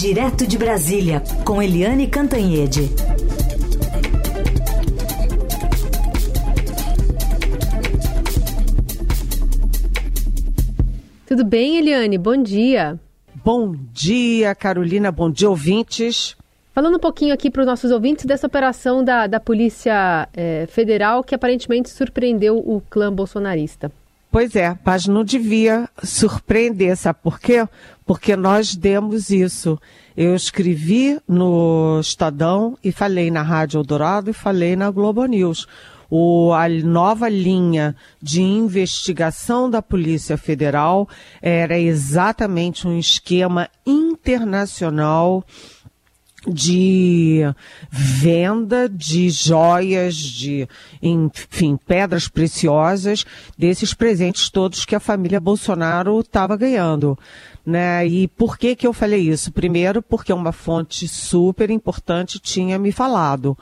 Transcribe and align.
Direto 0.00 0.46
de 0.46 0.56
Brasília, 0.56 1.20
com 1.44 1.60
Eliane 1.60 2.06
Cantanhede. 2.06 2.88
Tudo 11.26 11.44
bem, 11.44 11.78
Eliane? 11.78 12.16
Bom 12.16 12.40
dia. 12.40 12.96
Bom 13.44 13.74
dia, 13.92 14.54
Carolina. 14.54 15.10
Bom 15.10 15.28
dia, 15.28 15.50
ouvintes. 15.50 16.36
Falando 16.72 16.94
um 16.94 17.00
pouquinho 17.00 17.34
aqui 17.34 17.50
para 17.50 17.62
os 17.62 17.66
nossos 17.66 17.90
ouvintes 17.90 18.24
dessa 18.24 18.46
operação 18.46 19.02
da, 19.02 19.26
da 19.26 19.40
Polícia 19.40 20.28
é, 20.32 20.64
Federal 20.66 21.24
que 21.24 21.34
aparentemente 21.34 21.90
surpreendeu 21.90 22.58
o 22.58 22.80
clã 22.88 23.12
bolsonarista. 23.12 23.90
Pois 24.30 24.54
é, 24.54 24.78
mas 24.84 25.06
não 25.06 25.24
devia 25.24 25.88
surpreender, 26.02 26.96
sabe 26.96 27.18
por 27.22 27.40
quê? 27.40 27.66
Porque 28.04 28.36
nós 28.36 28.74
demos 28.74 29.30
isso. 29.30 29.78
Eu 30.16 30.34
escrevi 30.34 31.18
no 31.26 31.98
Estadão 32.00 32.76
e 32.84 32.92
falei 32.92 33.30
na 33.30 33.42
Rádio 33.42 33.78
Eldorado 33.78 34.30
e 34.30 34.34
falei 34.34 34.76
na 34.76 34.90
Globo 34.90 35.24
News 35.24 35.66
o, 36.10 36.52
a 36.52 36.68
nova 36.68 37.28
linha 37.28 37.94
de 38.20 38.40
investigação 38.40 39.68
da 39.68 39.82
Polícia 39.82 40.36
Federal 40.38 41.08
era 41.40 41.78
exatamente 41.78 42.86
um 42.86 42.98
esquema 42.98 43.68
internacional 43.86 45.44
de 46.48 47.42
venda 47.90 48.88
de 48.88 49.30
joias, 49.30 50.14
de, 50.16 50.68
enfim, 51.02 51.78
pedras 51.86 52.28
preciosas, 52.28 53.24
desses 53.56 53.94
presentes 53.94 54.48
todos 54.50 54.84
que 54.84 54.94
a 54.94 55.00
família 55.00 55.40
Bolsonaro 55.40 56.20
estava 56.20 56.56
ganhando. 56.56 57.18
Né? 57.64 58.06
E 58.06 58.28
por 58.28 58.56
que 58.56 58.74
que 58.74 58.86
eu 58.86 58.92
falei 58.92 59.20
isso? 59.28 59.52
Primeiro, 59.52 60.00
porque 60.02 60.32
uma 60.32 60.52
fonte 60.52 61.06
super 61.06 61.70
importante 61.70 62.38
tinha 62.38 62.78
me 62.78 62.92
falado 62.92 63.56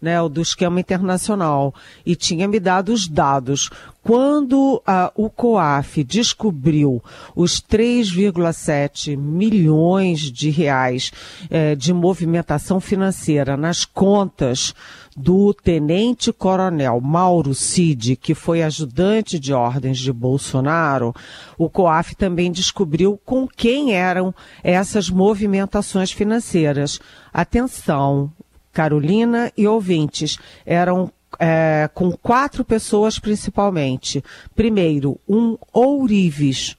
né, 0.00 0.16
do 0.28 0.40
esquema 0.40 0.80
internacional, 0.80 1.74
e 2.04 2.14
tinha 2.14 2.46
me 2.46 2.60
dado 2.60 2.92
os 2.92 3.08
dados. 3.08 3.70
Quando 4.02 4.76
uh, 4.76 4.82
o 5.14 5.30
COAF 5.30 6.04
descobriu 6.04 7.02
os 7.34 7.62
3,7 7.62 9.16
milhões 9.16 10.20
de 10.30 10.50
reais 10.50 11.10
eh, 11.48 11.74
de 11.74 11.94
movimentação 11.94 12.80
financeira 12.80 13.56
nas 13.56 13.86
contas 13.86 14.74
do 15.16 15.54
tenente-coronel 15.54 17.00
Mauro 17.00 17.54
Cid, 17.54 18.16
que 18.16 18.34
foi 18.34 18.62
ajudante 18.62 19.38
de 19.38 19.54
ordens 19.54 19.98
de 19.98 20.12
Bolsonaro, 20.12 21.14
o 21.56 21.70
COAF 21.70 22.14
também 22.14 22.52
descobriu 22.52 23.18
com 23.24 23.48
quem 23.48 23.94
eram 23.94 24.34
essas 24.62 25.08
movimentações 25.08 26.10
financeiras. 26.12 27.00
Atenção, 27.32 28.30
Carolina 28.74 29.52
e 29.56 29.66
ouvintes 29.68 30.36
eram 30.66 31.10
é, 31.38 31.88
com 31.94 32.12
quatro 32.12 32.64
pessoas 32.64 33.18
principalmente. 33.18 34.22
Primeiro, 34.54 35.18
um 35.28 35.56
ourives. 35.72 36.76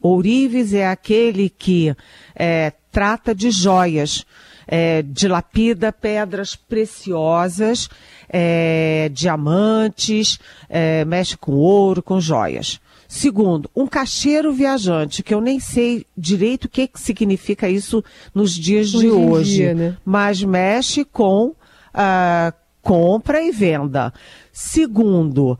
Ourives 0.00 0.74
é 0.74 0.86
aquele 0.86 1.48
que 1.48 1.94
é, 2.34 2.72
trata 2.90 3.34
de 3.34 3.50
joias, 3.50 4.26
é, 4.66 5.02
dilapida 5.02 5.92
pedras 5.92 6.54
preciosas, 6.54 7.88
é, 8.28 9.10
diamantes, 9.12 10.38
é, 10.68 11.04
mexe 11.04 11.36
com 11.36 11.52
ouro, 11.52 12.02
com 12.02 12.20
joias. 12.20 12.80
Segundo, 13.14 13.70
um 13.76 13.86
caixeiro 13.86 14.54
viajante, 14.54 15.22
que 15.22 15.34
eu 15.34 15.40
nem 15.42 15.60
sei 15.60 16.06
direito 16.16 16.64
o 16.64 16.68
que, 16.70 16.88
que 16.88 16.98
significa 16.98 17.68
isso 17.68 18.02
nos 18.34 18.54
dias 18.54 18.88
de 18.88 19.06
hoje, 19.10 19.56
dia, 19.56 19.74
né? 19.74 19.98
mas 20.02 20.42
mexe 20.42 21.04
com 21.04 21.48
uh, 21.48 22.54
compra 22.80 23.42
e 23.42 23.52
venda. 23.52 24.14
Segundo, 24.50 25.52
uh, 25.52 25.58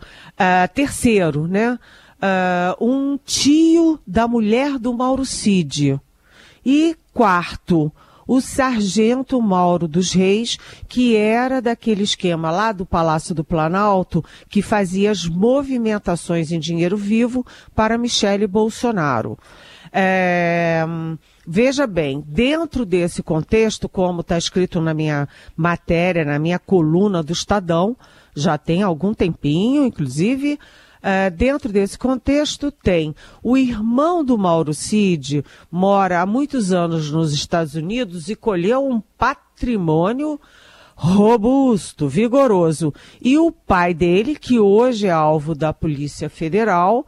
terceiro, 0.74 1.46
né? 1.46 1.78
Uh, 2.22 2.86
um 2.88 3.18
tio 3.22 4.00
da 4.06 4.26
mulher 4.26 4.78
do 4.78 4.94
Mauro 4.94 5.26
Cid. 5.26 6.00
E 6.64 6.96
quarto, 7.12 7.92
o 8.26 8.40
sargento 8.40 9.40
Mauro 9.40 9.88
dos 9.88 10.12
Reis, 10.12 10.58
que 10.88 11.16
era 11.16 11.60
daquele 11.60 12.02
esquema 12.02 12.50
lá 12.50 12.72
do 12.72 12.86
Palácio 12.86 13.34
do 13.34 13.44
Planalto, 13.44 14.24
que 14.48 14.62
fazia 14.62 15.10
as 15.10 15.26
movimentações 15.26 16.52
em 16.52 16.58
dinheiro 16.58 16.96
vivo 16.96 17.44
para 17.74 17.98
Michele 17.98 18.46
Bolsonaro. 18.46 19.38
É, 19.92 20.84
veja 21.46 21.86
bem, 21.86 22.24
dentro 22.26 22.86
desse 22.86 23.22
contexto, 23.22 23.88
como 23.88 24.22
está 24.22 24.38
escrito 24.38 24.80
na 24.80 24.94
minha 24.94 25.28
matéria, 25.54 26.24
na 26.24 26.38
minha 26.38 26.58
coluna 26.58 27.22
do 27.22 27.32
Estadão, 27.32 27.94
já 28.34 28.56
tem 28.56 28.82
algum 28.82 29.12
tempinho, 29.12 29.84
inclusive, 29.84 30.58
Uh, 31.02 31.30
dentro 31.34 31.72
desse 31.72 31.98
contexto, 31.98 32.70
tem 32.70 33.12
o 33.42 33.56
irmão 33.56 34.24
do 34.24 34.38
Mauro 34.38 34.72
Cid, 34.72 35.44
mora 35.68 36.20
há 36.20 36.26
muitos 36.26 36.72
anos 36.72 37.10
nos 37.10 37.32
Estados 37.32 37.74
Unidos 37.74 38.28
e 38.28 38.36
colheu 38.36 38.86
um 38.86 39.00
patrimônio 39.18 40.40
robusto, 40.94 42.08
vigoroso. 42.08 42.94
E 43.20 43.36
o 43.36 43.50
pai 43.50 43.92
dele, 43.92 44.36
que 44.36 44.60
hoje 44.60 45.08
é 45.08 45.10
alvo 45.10 45.54
da 45.54 45.72
Polícia 45.72 46.30
Federal, 46.30 47.04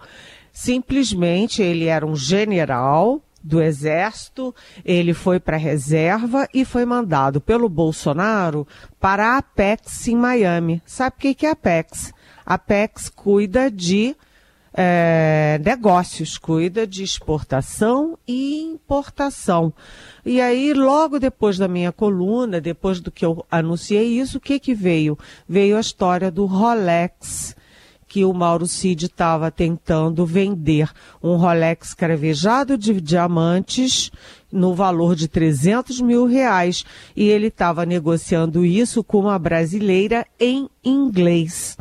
simplesmente 0.52 1.62
ele 1.62 1.84
era 1.84 2.04
um 2.04 2.16
general 2.16 3.22
do 3.44 3.60
Exército, 3.60 4.54
ele 4.82 5.12
foi 5.12 5.38
para 5.38 5.56
a 5.56 5.60
reserva 5.60 6.48
e 6.54 6.64
foi 6.64 6.86
mandado 6.86 7.42
pelo 7.42 7.68
Bolsonaro 7.68 8.66
para 8.98 9.34
a 9.34 9.38
Apex 9.38 10.08
em 10.08 10.16
Miami. 10.16 10.82
Sabe 10.86 11.16
o 11.16 11.34
que 11.34 11.44
é 11.44 11.50
a 11.50 11.52
Apex? 11.52 12.13
A 12.44 12.58
PEX 12.58 13.08
cuida 13.08 13.70
de 13.70 14.16
é, 14.76 15.60
negócios, 15.64 16.36
cuida 16.36 16.84
de 16.86 17.04
exportação 17.04 18.18
e 18.26 18.60
importação. 18.62 19.72
E 20.26 20.40
aí, 20.40 20.72
logo 20.74 21.20
depois 21.20 21.56
da 21.56 21.68
minha 21.68 21.92
coluna, 21.92 22.60
depois 22.60 23.00
do 23.00 23.10
que 23.10 23.24
eu 23.24 23.46
anunciei 23.48 24.18
isso, 24.18 24.38
o 24.38 24.40
que 24.40 24.58
que 24.58 24.74
veio? 24.74 25.16
Veio 25.48 25.76
a 25.76 25.80
história 25.80 26.30
do 26.30 26.44
Rolex, 26.44 27.54
que 28.08 28.24
o 28.24 28.32
Mauro 28.32 28.66
Cid 28.66 29.06
estava 29.06 29.50
tentando 29.50 30.26
vender. 30.26 30.90
Um 31.22 31.36
Rolex 31.36 31.94
cravejado 31.94 32.76
de 32.76 33.00
diamantes 33.00 34.10
no 34.52 34.74
valor 34.74 35.14
de 35.14 35.28
300 35.28 36.00
mil 36.00 36.26
reais. 36.26 36.84
E 37.16 37.28
ele 37.28 37.48
estava 37.48 37.86
negociando 37.86 38.64
isso 38.64 39.02
com 39.02 39.20
uma 39.20 39.38
brasileira 39.38 40.26
em 40.38 40.68
inglês. 40.84 41.76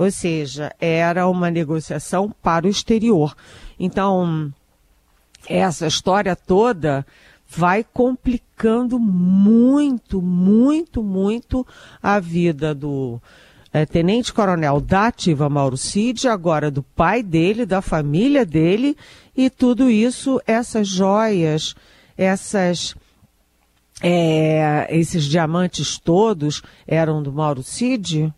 Ou 0.00 0.10
seja, 0.10 0.74
era 0.80 1.28
uma 1.28 1.50
negociação 1.50 2.34
para 2.42 2.66
o 2.66 2.70
exterior. 2.70 3.36
Então, 3.78 4.50
essa 5.46 5.86
história 5.86 6.34
toda 6.34 7.04
vai 7.46 7.84
complicando 7.84 8.98
muito, 8.98 10.22
muito, 10.22 11.02
muito 11.02 11.66
a 12.02 12.18
vida 12.18 12.74
do 12.74 13.20
é, 13.70 13.84
Tenente 13.84 14.32
Coronel 14.32 14.80
da 14.80 15.08
Ativa 15.08 15.50
Mauro 15.50 15.76
Cid, 15.76 16.28
agora 16.28 16.70
do 16.70 16.82
pai 16.82 17.22
dele, 17.22 17.66
da 17.66 17.82
família 17.82 18.46
dele, 18.46 18.96
e 19.36 19.50
tudo 19.50 19.90
isso, 19.90 20.40
essas 20.46 20.88
joias, 20.88 21.74
essas. 22.16 22.94
É, 24.02 24.86
esses 24.88 25.24
diamantes 25.24 25.98
todos 25.98 26.62
eram 26.86 27.22
do 27.22 27.30
Mauro 27.30 27.62
Cid? 27.62 28.32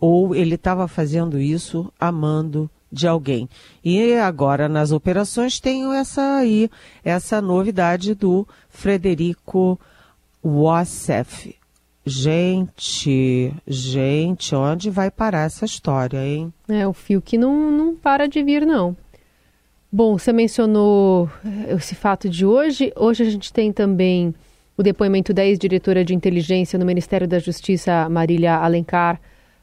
Ou 0.00 0.34
ele 0.34 0.54
estava 0.54 0.86
fazendo 0.86 1.38
isso 1.38 1.92
amando 1.98 2.70
de 2.90 3.06
alguém. 3.06 3.48
E 3.84 4.14
agora 4.14 4.68
nas 4.68 4.92
operações 4.92 5.60
tem 5.60 5.94
essa 5.94 6.36
aí, 6.36 6.70
essa 7.04 7.40
novidade 7.40 8.14
do 8.14 8.46
Frederico 8.68 9.78
Wassef. 10.42 11.54
Gente, 12.04 13.52
gente, 13.66 14.54
onde 14.54 14.88
vai 14.88 15.10
parar 15.10 15.44
essa 15.44 15.66
história, 15.66 16.24
hein? 16.26 16.52
É, 16.66 16.86
o 16.86 16.94
fio 16.94 17.20
que 17.20 17.36
não, 17.36 17.70
não 17.70 17.94
para 17.94 18.26
de 18.26 18.42
vir, 18.42 18.64
não. 18.64 18.96
Bom, 19.92 20.18
você 20.18 20.32
mencionou 20.32 21.30
eh, 21.44 21.74
esse 21.74 21.94
fato 21.94 22.28
de 22.28 22.46
hoje. 22.46 22.92
Hoje 22.96 23.22
a 23.22 23.30
gente 23.30 23.52
tem 23.52 23.72
também 23.72 24.34
o 24.76 24.82
depoimento 24.82 25.34
da 25.34 25.44
ex-diretora 25.44 26.04
de 26.04 26.14
inteligência 26.14 26.78
no 26.78 26.86
Ministério 26.86 27.26
da 27.26 27.38
Justiça, 27.38 28.08
Marília 28.08 28.56
Alencar, 28.56 29.20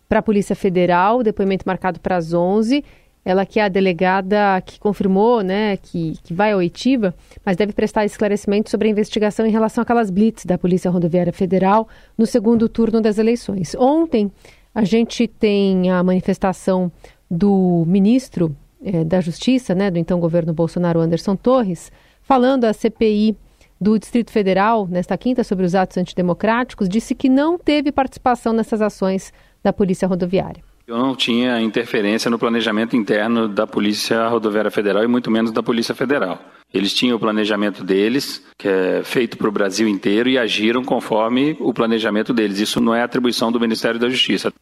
para 0.08 0.20
a 0.20 0.22
Polícia 0.22 0.56
Federal, 0.56 1.24
depoimento 1.24 1.64
marcado 1.66 2.00
para 2.00 2.16
as 2.16 2.34
11. 2.34 2.84
Ela 3.24 3.44
que 3.44 3.60
é 3.60 3.64
a 3.64 3.68
delegada 3.68 4.62
que 4.64 4.80
confirmou, 4.80 5.42
né, 5.42 5.78
que, 5.78 6.14
que 6.24 6.32
vai 6.32 6.52
à 6.52 6.58
oitiva, 6.58 7.14
mas 7.44 7.58
deve 7.58 7.74
prestar 7.74 8.06
esclarecimento 8.06 8.70
sobre 8.70 8.88
a 8.88 8.92
investigação 8.92 9.48
em 9.48 9.52
relação 9.52 9.82
àquelas 9.82 10.12
blitz 10.12 10.46
da 10.46 10.60
Polícia 10.60 10.92
Rodoviária 10.92 11.34
Federal 11.34 11.88
no 12.16 12.28
segundo 12.28 12.70
turno 12.70 13.02
das 13.02 13.18
eleições. 13.18 13.76
Ontem, 13.80 14.32
a 14.76 14.84
gente 14.84 15.28
tem 15.28 15.90
a 15.90 16.04
manifestação 16.04 16.92
do 17.30 17.84
ministro 17.88 18.56
eh, 18.84 19.04
da 19.04 19.20
Justiça, 19.22 19.74
né, 19.74 19.90
do 19.90 19.98
então 19.98 20.20
governo 20.20 20.54
Bolsonaro, 20.54 21.00
Anderson 21.00 21.36
Torres, 21.36 21.92
falando 22.22 22.66
à 22.66 22.74
CPI 22.74 23.36
do 23.80 23.98
Distrito 23.98 24.32
Federal, 24.32 24.88
nesta 24.88 25.18
quinta, 25.18 25.44
sobre 25.44 25.66
os 25.66 25.76
atos 25.76 25.98
antidemocráticos, 25.98 26.88
disse 26.88 27.14
que 27.14 27.28
não 27.28 27.58
teve 27.58 27.92
participação 27.92 28.54
nessas 28.54 28.82
ações 28.82 29.34
da 29.66 29.74
Polícia 29.74 30.08
Rodoviária. 30.08 30.64
Eu 30.88 31.00
não 31.00 31.16
tinha 31.16 31.60
interferência 31.60 32.30
no 32.30 32.38
planejamento 32.38 32.96
interno 32.96 33.48
da 33.50 33.66
Polícia 33.66 34.28
Rodoviária 34.28 34.70
Federal 34.70 35.04
e 35.04 35.08
muito 35.08 35.32
menos 35.32 35.52
da 35.52 35.64
Polícia 35.64 35.96
Federal. 35.96 36.40
Eles 36.72 36.94
tinham 36.94 37.18
o 37.18 37.20
planejamento 37.20 37.84
deles, 37.84 38.44
que 38.60 38.68
é 38.68 39.02
feito 39.04 39.40
para 39.40 39.50
o 39.50 39.52
Brasil 39.52 39.88
inteiro, 39.88 40.30
e 40.30 40.38
agiram 40.38 40.84
conforme 40.84 41.58
o 41.60 41.74
planejamento 41.74 42.32
deles. 42.32 42.60
Isso 42.60 42.80
não 42.80 42.94
é 42.94 43.02
atribuição 43.02 43.52
do 43.52 43.60
Ministério 43.60 44.00
da 44.00 44.08
Justiça. 44.08 44.54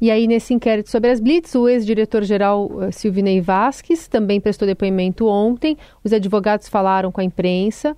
E 0.00 0.10
aí, 0.10 0.26
nesse 0.26 0.54
inquérito 0.54 0.88
sobre 0.88 1.10
as 1.10 1.20
blitz, 1.20 1.54
o 1.54 1.68
ex-diretor-geral 1.68 2.70
eh, 2.84 2.90
Silvinei 2.90 3.40
Vasques 3.40 4.08
também 4.08 4.40
prestou 4.40 4.66
depoimento 4.66 5.26
ontem. 5.26 5.76
Os 6.02 6.12
advogados 6.12 6.68
falaram 6.68 7.12
com 7.12 7.20
a 7.20 7.24
imprensa, 7.24 7.94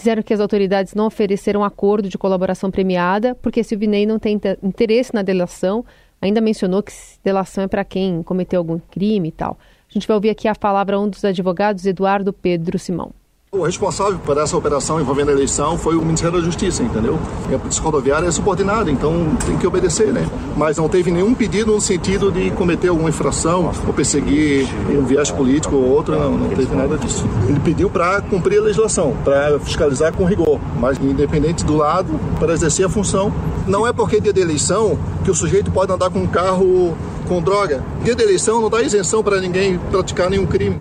disseram 0.00 0.22
que 0.22 0.34
as 0.34 0.40
autoridades 0.40 0.94
não 0.94 1.06
ofereceram 1.06 1.62
acordo 1.62 2.08
de 2.08 2.18
colaboração 2.18 2.70
premiada, 2.70 3.34
porque 3.36 3.62
Silvinei 3.62 4.04
não 4.06 4.18
tem 4.18 4.40
interesse 4.62 5.14
na 5.14 5.22
delação, 5.22 5.84
Ainda 6.20 6.40
mencionou 6.40 6.82
que 6.82 6.92
delação 7.24 7.64
é 7.64 7.68
para 7.68 7.84
quem 7.84 8.22
cometeu 8.22 8.60
algum 8.60 8.78
crime 8.78 9.28
e 9.28 9.32
tal. 9.32 9.58
A 9.88 9.92
gente 9.92 10.06
vai 10.06 10.14
ouvir 10.14 10.30
aqui 10.30 10.46
a 10.46 10.54
palavra 10.54 11.00
um 11.00 11.08
dos 11.08 11.24
advogados, 11.24 11.86
Eduardo 11.86 12.32
Pedro 12.32 12.78
Simão. 12.78 13.12
O 13.52 13.64
responsável 13.64 14.16
por 14.20 14.38
essa 14.38 14.56
operação 14.56 15.00
envolvendo 15.00 15.30
a 15.30 15.32
eleição 15.32 15.76
foi 15.76 15.96
o 15.96 16.02
Ministério 16.02 16.38
da 16.38 16.44
Justiça, 16.44 16.84
entendeu? 16.84 17.18
E 17.50 17.54
a 17.56 17.58
Polícia 17.58 17.82
Rodoviária 17.82 18.28
é 18.28 18.30
subordinada, 18.30 18.92
então 18.92 19.36
tem 19.44 19.58
que 19.58 19.66
obedecer, 19.66 20.12
né? 20.12 20.24
Mas 20.56 20.76
não 20.76 20.88
teve 20.88 21.10
nenhum 21.10 21.34
pedido 21.34 21.72
no 21.72 21.80
sentido 21.80 22.30
de 22.30 22.52
cometer 22.52 22.86
alguma 22.86 23.08
infração 23.08 23.72
ou 23.88 23.92
perseguir 23.92 24.68
um 24.88 25.04
viés 25.04 25.32
político 25.32 25.74
ou 25.74 25.84
outro, 25.84 26.16
não, 26.16 26.38
não 26.38 26.48
teve 26.48 26.72
nada 26.76 26.96
disso. 26.96 27.28
Ele 27.48 27.58
pediu 27.58 27.90
para 27.90 28.20
cumprir 28.20 28.60
a 28.60 28.62
legislação, 28.62 29.16
para 29.24 29.58
fiscalizar 29.58 30.12
com 30.12 30.24
rigor, 30.24 30.60
mas 30.78 30.96
independente 30.98 31.64
do 31.64 31.76
lado, 31.76 32.20
para 32.38 32.52
exercer 32.52 32.86
a 32.86 32.88
função. 32.88 33.34
Não 33.66 33.84
é 33.84 33.92
porque 33.92 34.20
dia 34.20 34.32
de 34.32 34.40
eleição 34.40 34.96
que 35.24 35.30
o 35.30 35.34
sujeito 35.34 35.72
pode 35.72 35.90
andar 35.90 36.08
com 36.08 36.20
um 36.20 36.26
carro 36.28 36.96
com 37.26 37.42
droga. 37.42 37.84
Dia 38.04 38.14
de 38.14 38.22
eleição 38.22 38.60
não 38.60 38.70
dá 38.70 38.80
isenção 38.80 39.24
para 39.24 39.40
ninguém 39.40 39.76
praticar 39.90 40.30
nenhum 40.30 40.46
crime. 40.46 40.80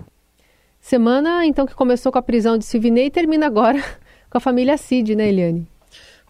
Semana, 0.79 1.45
então, 1.45 1.65
que 1.65 1.75
começou 1.75 2.11
com 2.11 2.17
a 2.17 2.21
prisão 2.21 2.57
de 2.57 2.65
Silvinei 2.65 3.07
e 3.07 3.11
termina 3.11 3.45
agora 3.45 3.83
com 4.29 4.37
a 4.37 4.41
família 4.41 4.77
Cid, 4.77 5.15
né, 5.15 5.29
Eliane? 5.29 5.67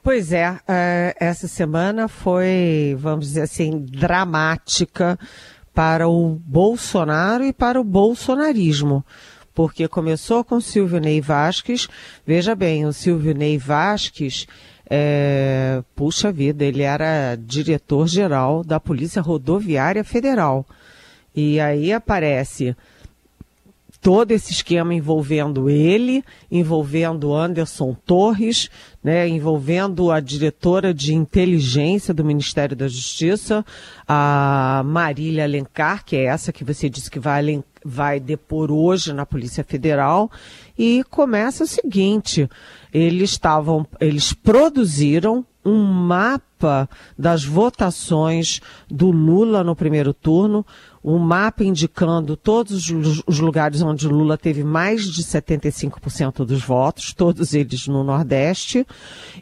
Pois 0.01 0.31
é, 0.31 0.49
uh, 0.49 0.59
essa 1.19 1.47
semana 1.47 2.07
foi, 2.07 2.95
vamos 2.97 3.27
dizer 3.27 3.41
assim, 3.41 3.79
dramática 3.79 5.19
para 5.73 6.07
o 6.07 6.39
Bolsonaro 6.45 7.43
e 7.43 7.53
para 7.53 7.79
o 7.79 7.83
bolsonarismo. 7.83 9.05
Porque 9.53 9.87
começou 9.87 10.43
com 10.43 10.61
Silvio 10.61 10.99
Ney 10.99 11.19
Vasques. 11.19 11.87
Veja 12.25 12.55
bem, 12.55 12.85
o 12.85 12.93
Silvio 12.93 13.33
Ney 13.33 13.57
Vasques, 13.57 14.47
é, 14.89 15.83
puxa 15.95 16.31
vida, 16.31 16.63
ele 16.63 16.81
era 16.81 17.35
diretor-geral 17.35 18.63
da 18.63 18.79
Polícia 18.79 19.21
Rodoviária 19.21 20.03
Federal. 20.03 20.65
E 21.35 21.59
aí 21.59 21.91
aparece 21.91 22.75
todo 24.01 24.31
esse 24.31 24.51
esquema 24.51 24.93
envolvendo 24.93 25.69
ele, 25.69 26.23
envolvendo 26.49 27.33
Anderson 27.33 27.93
Torres, 28.05 28.69
né, 29.03 29.27
envolvendo 29.27 30.11
a 30.11 30.19
diretora 30.19 30.93
de 30.93 31.13
inteligência 31.13 32.13
do 32.13 32.23
Ministério 32.23 32.75
da 32.75 32.87
Justiça, 32.87 33.65
a 34.07 34.81
Marília 34.85 35.43
Alencar, 35.43 36.05
que 36.05 36.15
é 36.15 36.25
essa 36.25 36.53
que 36.53 36.63
você 36.63 36.89
disse 36.89 37.11
que 37.11 37.19
vai, 37.19 37.63
vai 37.83 38.19
depor 38.19 38.71
hoje 38.71 39.11
na 39.11 39.25
Polícia 39.25 39.63
Federal, 39.63 40.31
e 40.77 41.03
começa 41.09 41.65
o 41.65 41.67
seguinte: 41.67 42.49
eles 42.93 43.31
estavam, 43.31 43.85
eles 43.99 44.31
produziram 44.31 45.45
um 45.63 45.83
mapa 45.83 46.89
das 47.17 47.43
votações 47.43 48.61
do 48.89 49.11
Lula 49.11 49.63
no 49.63 49.75
primeiro 49.75 50.13
turno, 50.13 50.65
um 51.03 51.17
mapa 51.17 51.63
indicando 51.63 52.35
todos 52.35 52.89
os 53.25 53.39
lugares 53.39 53.81
onde 53.81 54.07
Lula 54.07 54.37
teve 54.37 54.63
mais 54.63 55.05
de 55.05 55.23
75% 55.23 56.45
dos 56.45 56.63
votos, 56.63 57.13
todos 57.13 57.53
eles 57.53 57.87
no 57.87 58.03
Nordeste, 58.03 58.85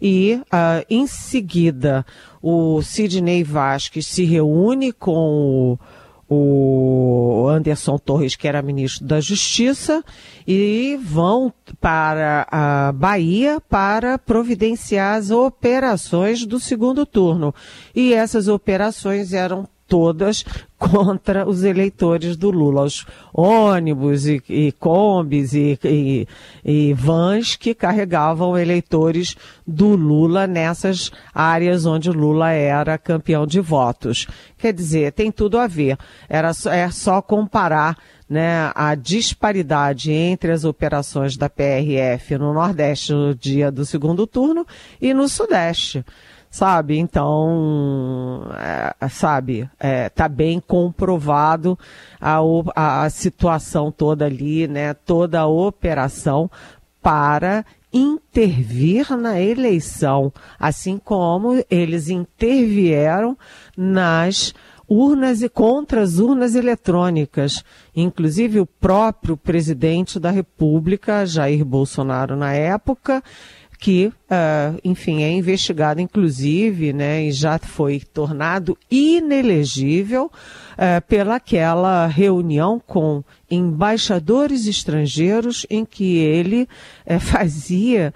e 0.01 0.39
uh, 0.45 0.85
em 0.89 1.07
seguida 1.07 2.05
o 2.41 2.81
Sidney 2.81 3.43
Vasquez 3.43 4.05
se 4.05 4.23
reúne 4.23 4.91
com 4.91 5.73
o 5.73 5.79
o 6.29 7.47
Anderson 7.49 7.97
Torres, 7.97 8.35
que 8.35 8.47
era 8.47 8.61
ministro 8.61 9.05
da 9.05 9.21
Justiça, 9.21 10.03
e 10.45 10.99
vão 11.01 11.53
para 11.79 12.45
a 12.51 12.91
Bahia 12.91 13.61
para 13.61 14.17
providenciar 14.17 15.15
as 15.15 15.31
operações 15.31 16.45
do 16.45 16.59
segundo 16.59 17.05
turno. 17.05 17.55
E 17.95 18.13
essas 18.13 18.47
operações 18.47 19.31
eram 19.31 19.67
todas 19.87 20.43
contra 20.77 21.47
os 21.47 21.63
eleitores 21.63 22.35
do 22.37 22.51
Lula, 22.51 22.83
os 22.83 23.05
ônibus 23.33 24.27
e, 24.27 24.41
e 24.47 24.71
combis 24.73 25.53
e, 25.53 25.79
e, 25.83 26.27
e, 26.63 26.93
vans 26.93 27.55
que 27.55 27.73
carregavam 27.73 28.57
eleitores 28.57 29.35
do 29.65 29.95
Lula 29.95 30.45
nessas 30.45 31.11
áreas 31.33 31.85
onde 31.85 32.11
Lula 32.11 32.51
era 32.51 32.97
campeão 32.97 33.47
de 33.47 33.59
votos. 33.59 34.27
Quer 34.57 34.73
dizer, 34.73 35.13
tem 35.13 35.31
tudo 35.31 35.57
a 35.57 35.65
ver. 35.65 35.97
Era, 36.29 36.51
é 36.71 36.89
só 36.91 37.21
comparar 37.21 37.97
né, 38.29 38.71
a 38.75 38.93
disparidade 38.93 40.11
entre 40.11 40.51
as 40.51 40.65
operações 40.65 41.37
da 41.37 41.49
PRF 41.49 42.37
no 42.37 42.53
Nordeste 42.53 43.13
no 43.13 43.33
dia 43.33 43.71
do 43.71 43.85
segundo 43.85 44.27
turno 44.27 44.65
e 45.01 45.13
no 45.13 45.27
Sudeste 45.29 46.03
sabe? 46.49 46.97
Então, 46.97 48.47
é, 48.57 49.07
sabe, 49.09 49.69
é, 49.79 50.09
tá 50.09 50.27
bem 50.27 50.59
comprovado 50.59 51.77
a, 52.19 52.39
a 53.03 53.09
situação 53.09 53.91
toda 53.91 54.25
ali, 54.25 54.67
né? 54.67 54.93
Toda 54.93 55.41
a 55.41 55.47
operação 55.47 56.49
para 57.01 57.65
intervir 57.91 59.15
na 59.15 59.39
eleição, 59.39 60.31
assim 60.59 60.97
como 60.97 61.63
eles 61.69 62.09
intervieram 62.09 63.37
nas 63.75 64.53
urnas 64.87 65.41
e 65.41 65.49
contra 65.49 66.01
as 66.01 66.17
urnas 66.17 66.55
eletrônicas. 66.55 67.63
Inclusive 67.95 68.59
o 68.59 68.65
próprio 68.65 69.35
presidente 69.35 70.19
da 70.19 70.31
República, 70.31 71.25
Jair 71.25 71.65
Bolsonaro, 71.65 72.35
na 72.35 72.53
época, 72.53 73.23
que, 73.79 74.07
uh, 74.07 74.79
enfim, 74.83 75.21
é 75.21 75.31
investigado, 75.31 76.01
inclusive, 76.01 76.91
né, 76.93 77.25
e 77.25 77.31
já 77.31 77.59
foi 77.59 77.99
tornado 77.99 78.77
inelegível 78.89 80.25
uh, 80.25 81.01
pelaquela 81.07 82.07
reunião 82.07 82.81
com 82.85 83.23
embaixadores 83.49 84.67
estrangeiros 84.67 85.65
em 85.69 85.85
que 85.85 86.17
ele 86.17 86.67
uh, 87.05 87.19
fazia, 87.21 88.13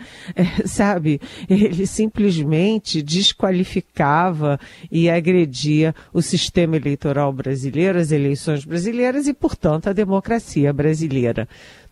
sabe, 0.66 1.22
ele 1.48 1.86
simplesmente 1.86 3.04
desqualificava 3.04 4.60
e 4.92 5.10
agredia 5.10 5.94
o 6.12 6.24
sistema 6.24 6.76
eleitoral 6.76 7.32
brasileiro, 7.32 8.00
as 8.00 8.12
eleições 8.12 8.66
brasileiras 8.66 9.28
e, 9.28 9.34
portanto, 9.34 9.88
a 9.88 9.94
democracia 9.94 10.74
brasileira 10.74 11.48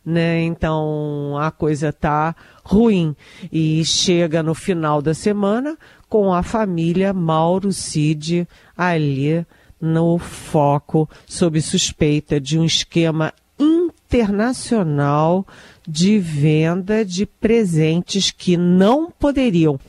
né? 0.09 0.41
Então 0.41 1.37
a 1.37 1.51
coisa 1.51 1.93
tá 1.93 2.35
ruim. 2.63 3.15
E 3.51 3.83
chega 3.85 4.43
no 4.43 4.53
final 4.53 5.01
da 5.01 5.13
semana 5.13 5.77
com 6.09 6.33
a 6.33 6.43
família 6.43 7.13
Mauro 7.13 7.71
Cid 7.71 8.47
ali 8.75 9.45
no 9.79 10.17
foco 10.17 11.09
sob 11.25 11.61
suspeita 11.61 12.39
de 12.39 12.59
um 12.59 12.65
esquema 12.65 13.33
internacional 13.59 15.45
de 15.87 16.19
venda 16.19 17.05
de 17.05 17.25
presentes 17.25 18.31
que 18.31 18.57
não 18.57 19.11
poderiam. 19.11 19.79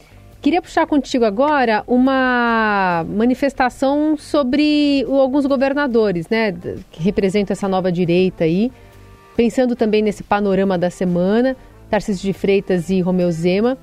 Queria 0.40 0.62
puxar 0.62 0.86
contigo 0.86 1.24
agora 1.26 1.84
uma 1.86 3.04
manifestação 3.06 4.16
sobre 4.16 5.04
alguns 5.06 5.44
governadores, 5.44 6.30
né, 6.30 6.52
que 6.90 7.02
representam 7.02 7.52
essa 7.52 7.68
nova 7.68 7.92
direita 7.92 8.44
aí, 8.44 8.72
Pensando 9.36 9.74
também 9.74 10.02
nesse 10.02 10.22
panorama 10.22 10.76
da 10.76 10.90
semana, 10.90 11.56
Tarcísio 11.88 12.22
de 12.22 12.32
Freitas 12.32 12.90
e 12.90 13.00
Romeu 13.00 13.30
Zema, 13.30 13.78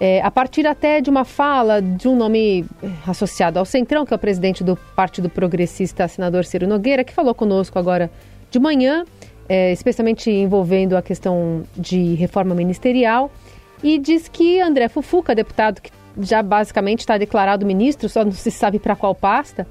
é, 0.00 0.20
a 0.22 0.30
partir 0.30 0.66
até 0.66 1.00
de 1.00 1.08
uma 1.08 1.24
fala 1.24 1.80
de 1.80 2.08
um 2.08 2.16
nome 2.16 2.64
é, 2.82 2.88
associado 3.06 3.58
ao 3.58 3.64
Centrão, 3.64 4.04
que 4.04 4.12
é 4.12 4.16
o 4.16 4.18
presidente 4.18 4.64
do 4.64 4.76
Partido 4.96 5.28
Progressista, 5.28 6.08
senador 6.08 6.44
Ciro 6.44 6.66
Nogueira, 6.66 7.04
que 7.04 7.12
falou 7.12 7.34
conosco 7.34 7.78
agora 7.78 8.10
de 8.50 8.58
manhã, 8.58 9.04
é, 9.48 9.72
especialmente 9.72 10.30
envolvendo 10.30 10.96
a 10.96 11.02
questão 11.02 11.62
de 11.76 12.14
reforma 12.14 12.54
ministerial, 12.54 13.30
e 13.82 13.98
diz 13.98 14.28
que 14.28 14.60
André 14.60 14.88
Fufuca, 14.88 15.34
deputado 15.34 15.80
que 15.80 15.90
já 16.20 16.42
basicamente 16.42 17.00
está 17.00 17.18
declarado 17.18 17.66
ministro, 17.66 18.08
só 18.08 18.24
não 18.24 18.32
se 18.32 18.50
sabe 18.50 18.78
para 18.78 18.96
qual 18.96 19.14
pasta, 19.14 19.66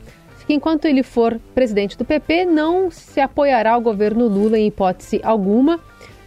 que 0.46 0.54
enquanto 0.54 0.86
ele 0.86 1.04
for 1.04 1.40
presidente 1.54 1.98
do 1.98 2.06
PP, 2.06 2.46
não 2.46 2.92
se 2.92 3.20
apoiará 3.20 3.72
ao 3.72 3.82
governo 3.82 4.28
Lula 4.28 4.58
em 4.58 4.68
hipótese 4.68 5.20
alguma. 5.24 5.80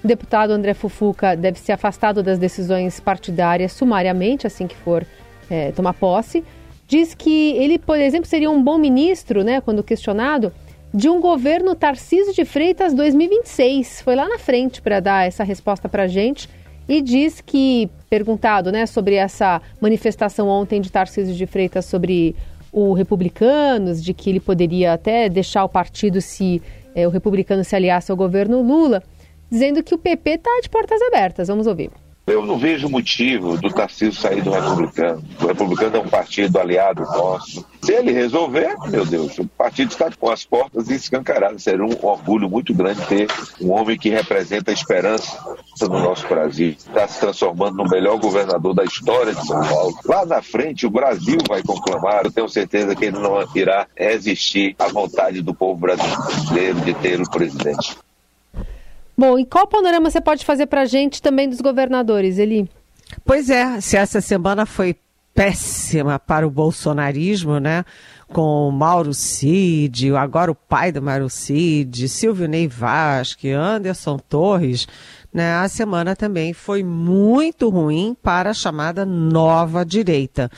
O 0.02 0.06
deputado 0.06 0.50
André 0.50 0.74
Fufuca 0.74 1.36
deve 1.36 1.58
ser 1.58 1.72
afastado 1.72 2.22
das 2.22 2.38
decisões 2.38 3.00
partidárias 3.00 3.72
sumariamente, 3.72 4.46
assim 4.46 4.66
que 4.66 4.76
for 4.76 5.06
é, 5.50 5.72
tomar 5.72 5.94
posse. 5.94 6.44
Diz 6.86 7.14
que 7.14 7.52
ele, 7.52 7.78
por 7.78 7.98
exemplo, 7.98 8.28
seria 8.28 8.50
um 8.50 8.62
bom 8.62 8.78
ministro, 8.78 9.42
né, 9.42 9.60
quando 9.60 9.82
questionado, 9.82 10.52
de 10.94 11.08
um 11.08 11.20
governo 11.20 11.74
Tarcísio 11.74 12.32
de 12.32 12.44
Freitas 12.44 12.94
2026. 12.94 14.02
Foi 14.02 14.14
lá 14.14 14.28
na 14.28 14.38
frente 14.38 14.80
para 14.80 15.00
dar 15.00 15.26
essa 15.26 15.42
resposta 15.42 15.88
para 15.88 16.04
a 16.04 16.08
gente 16.08 16.48
e 16.88 17.02
diz 17.02 17.40
que, 17.40 17.90
perguntado 18.08 18.70
né, 18.70 18.86
sobre 18.86 19.16
essa 19.16 19.60
manifestação 19.80 20.48
ontem 20.48 20.80
de 20.80 20.90
Tarcísio 20.90 21.34
de 21.34 21.46
Freitas 21.46 21.84
sobre 21.84 22.36
o 22.78 22.92
Republicanos, 22.92 24.04
de 24.04 24.12
que 24.12 24.28
ele 24.28 24.38
poderia 24.38 24.92
até 24.92 25.30
deixar 25.30 25.64
o 25.64 25.68
partido 25.68 26.20
se 26.20 26.60
é, 26.94 27.08
o 27.08 27.10
republicano 27.10 27.64
se 27.64 27.74
aliasse 27.74 28.10
ao 28.10 28.16
governo 28.18 28.60
Lula, 28.60 29.02
dizendo 29.50 29.82
que 29.82 29.94
o 29.94 29.98
PP 29.98 30.30
está 30.32 30.50
de 30.62 30.68
portas 30.68 31.00
abertas. 31.00 31.48
Vamos 31.48 31.66
ouvir. 31.66 31.90
Eu 32.26 32.44
não 32.44 32.58
vejo 32.58 32.88
motivo 32.88 33.56
do 33.56 33.70
Tarcísio 33.70 34.20
sair 34.20 34.42
do 34.42 34.50
republicano. 34.50 35.22
O 35.40 35.46
republicano 35.46 35.96
é 35.96 36.00
um 36.00 36.08
partido 36.08 36.58
aliado 36.58 37.02
nosso. 37.02 37.64
Se 37.80 37.92
ele 37.92 38.10
resolver, 38.10 38.74
meu 38.88 39.06
Deus, 39.06 39.38
o 39.38 39.46
partido 39.46 39.92
está 39.92 40.10
com 40.10 40.28
as 40.28 40.44
portas 40.44 40.90
escancaradas. 40.90 41.62
Será 41.62 41.86
um 41.86 41.96
orgulho 42.02 42.50
muito 42.50 42.74
grande 42.74 43.00
ter 43.06 43.28
um 43.60 43.70
homem 43.70 43.96
que 43.96 44.08
representa 44.08 44.72
a 44.72 44.74
esperança 44.74 45.38
no 45.82 46.00
nosso 46.00 46.26
Brasil. 46.26 46.70
Está 46.70 47.06
se 47.06 47.20
transformando 47.20 47.76
no 47.76 47.88
melhor 47.88 48.18
governador 48.18 48.74
da 48.74 48.82
história 48.82 49.32
de 49.32 49.46
São 49.46 49.60
Paulo. 49.64 49.96
Lá 50.04 50.26
na 50.26 50.42
frente, 50.42 50.84
o 50.84 50.90
Brasil 50.90 51.38
vai 51.48 51.62
conclamar. 51.62 52.24
Eu 52.24 52.32
tenho 52.32 52.48
certeza 52.48 52.96
que 52.96 53.04
ele 53.04 53.20
não 53.20 53.36
irá 53.54 53.86
resistir 53.94 54.74
à 54.80 54.88
vontade 54.88 55.42
do 55.42 55.54
povo 55.54 55.78
brasileiro 55.78 56.80
de 56.80 56.92
ter 56.94 57.20
o 57.20 57.30
presidente. 57.30 57.96
Bom, 59.16 59.38
e 59.38 59.46
qual 59.46 59.66
panorama 59.66 60.10
você 60.10 60.20
pode 60.20 60.44
fazer 60.44 60.66
para 60.66 60.82
a 60.82 60.86
gente 60.86 61.22
também 61.22 61.48
dos 61.48 61.60
governadores, 61.60 62.38
Eli? 62.38 62.68
Pois 63.24 63.48
é, 63.48 63.80
se 63.80 63.96
essa 63.96 64.20
semana 64.20 64.66
foi 64.66 64.96
péssima 65.34 66.18
para 66.18 66.46
o 66.46 66.50
bolsonarismo, 66.50 67.58
né? 67.60 67.84
Com 68.28 68.70
Mauro 68.70 69.14
Cid, 69.14 70.14
agora 70.16 70.50
o 70.50 70.54
pai 70.54 70.90
do 70.90 71.02
Mauro 71.02 71.28
Cid, 71.28 72.08
Silvio 72.08 72.48
Ney 72.48 72.66
Vasque, 72.66 73.50
Anderson 73.50 74.18
Torres, 74.18 74.88
né? 75.32 75.54
A 75.56 75.68
semana 75.68 76.16
também 76.16 76.54
foi 76.54 76.82
muito 76.82 77.68
ruim 77.68 78.16
para 78.22 78.50
a 78.50 78.54
chamada 78.54 79.04
nova 79.04 79.84
direita. 79.84 80.50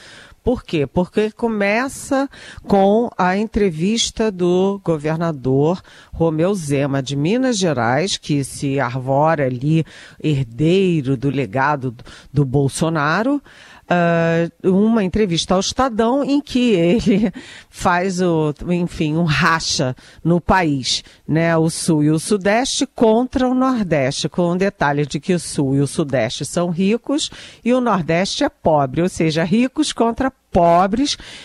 Por 0.49 0.65
quê? 0.65 0.87
Porque 0.87 1.31
começa 1.31 2.27
com 2.67 3.11
a 3.19 3.37
entrevista 3.37 4.33
do 4.33 4.81
governador 4.83 5.83
Romeu 6.11 6.55
Zema 6.55 7.03
de 7.03 7.15
Minas 7.15 7.59
Gerais, 7.59 8.17
que 8.17 8.43
se 8.43 8.81
arvora 8.81 9.45
ali 9.45 9.85
herdeiro 10.19 11.19
do 11.19 11.29
legado 11.29 11.95
do 12.33 12.47
Bolsonaro 12.47 13.43
uh, 13.89 14.69
uma 14.71 15.03
entrevista 15.03 15.55
ao 15.55 15.61
Estadão 15.61 16.23
em 16.23 16.41
que 16.41 16.73
ele 16.73 17.33
faz 17.69 18.21
o, 18.21 18.55
enfim, 18.69 19.17
um 19.17 19.25
racha 19.25 19.97
no 20.23 20.41
país, 20.41 21.03
né? 21.27 21.57
O 21.57 21.71
Sul 21.71 22.05
e 22.05 22.11
o 22.11 22.19
Sudeste 22.19 22.87
contra 22.87 23.49
o 23.49 23.55
Nordeste, 23.55 24.29
com 24.29 24.51
o 24.51 24.57
detalhe 24.57 25.07
de 25.07 25.19
que 25.19 25.35
o 25.35 25.41
Sul 25.41 25.77
e 25.77 25.81
o 25.81 25.87
Sudeste 25.87 26.45
são 26.45 26.71
ricos 26.71 27.31
e 27.65 27.73
o 27.73 27.81
Nordeste 27.81 28.45
é 28.45 28.49
pobre, 28.49 29.03
ou 29.03 29.09
seja, 29.09 29.45
ricos 29.45 29.93
contra 29.93 30.31
pobres, 30.31 30.48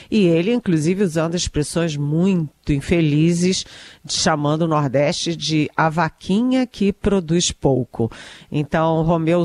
e 0.09 0.25
ele, 0.25 0.53
inclusive, 0.53 1.03
usando 1.03 1.35
expressões 1.35 1.95
muito 1.95 2.71
infelizes, 2.71 3.65
chamando 4.07 4.63
o 4.63 4.67
Nordeste 4.67 5.35
de 5.35 5.69
a 5.75 5.89
vaquinha 5.89 6.65
que 6.65 6.91
produz 6.91 7.51
pouco. 7.51 8.11
Então, 8.51 9.03
Romeu 9.03 9.43